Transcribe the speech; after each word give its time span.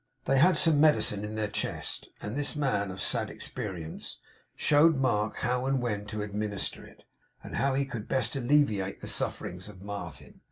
They 0.25 0.39
had 0.39 0.57
some 0.57 0.81
medicine 0.81 1.23
in 1.23 1.35
their 1.35 1.47
chest; 1.47 2.09
and 2.23 2.35
this 2.35 2.55
man 2.55 2.89
of 2.89 2.99
sad 2.99 3.29
experience 3.29 4.17
showed 4.55 4.95
Mark 4.95 5.35
how 5.35 5.67
and 5.67 5.79
when 5.79 6.07
to 6.07 6.23
administer 6.23 6.83
it, 6.83 7.03
and 7.43 7.57
how 7.57 7.75
he 7.75 7.85
could 7.85 8.07
best 8.07 8.35
alleviate 8.35 8.99
the 9.01 9.05
sufferings 9.07 9.69
of 9.69 9.83
Martin. 9.83 10.39